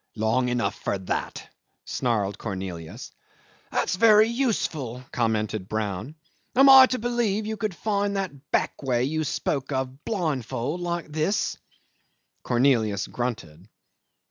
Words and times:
Long 0.15 0.49
enough 0.49 0.73
for 0.73 0.97
that," 0.97 1.47
snarled 1.85 2.39
Cornelius. 2.39 3.11
"That's 3.71 3.95
very 3.97 4.27
useful," 4.29 5.03
commented 5.11 5.69
Brown. 5.69 6.15
"Am 6.55 6.69
I 6.69 6.87
to 6.87 6.97
believe 6.97 7.45
you 7.45 7.55
could 7.55 7.75
find 7.75 8.15
that 8.15 8.31
backway 8.51 9.07
you 9.07 9.23
spoke 9.23 9.71
of 9.71 10.03
blindfold, 10.03 10.81
like 10.81 11.11
this?" 11.11 11.55
Cornelius 12.41 13.05
grunted. 13.05 13.69